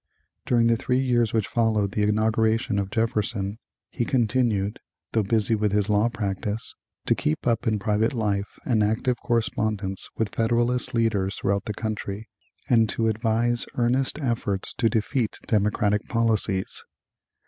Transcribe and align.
During 0.47 0.65
the 0.65 0.77
three 0.77 0.97
years 0.99 1.31
which 1.31 1.47
followed 1.47 1.91
the 1.91 2.01
inauguration 2.01 2.79
of 2.79 2.89
Jefferson, 2.89 3.59
he 3.91 4.03
continued, 4.03 4.79
though 5.11 5.21
busy 5.21 5.53
with 5.53 5.71
his 5.73 5.89
law 5.89 6.09
practice, 6.09 6.73
to 7.05 7.13
keep 7.13 7.45
up 7.45 7.67
in 7.67 7.77
private 7.77 8.15
life 8.15 8.57
an 8.65 8.81
active 8.81 9.17
correspondence 9.17 10.09
with 10.17 10.33
Federalist 10.33 10.95
leaders 10.95 11.35
throughout 11.35 11.65
the 11.65 11.75
country, 11.75 12.27
and 12.67 12.89
to 12.89 13.09
advise 13.09 13.67
earnest 13.75 14.17
efforts 14.17 14.73
to 14.79 14.89
defeat 14.89 15.37
Democratic 15.45 16.07
policies. 16.07 16.83